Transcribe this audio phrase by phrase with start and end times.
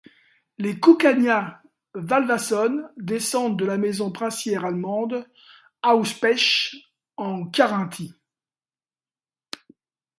[0.57, 5.29] Les Cucagna-Valvasone descendent de la maison princière allemande
[5.83, 6.73] Auerspech,
[7.17, 8.15] en Carinthie.